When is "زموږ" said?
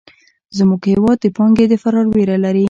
0.57-0.81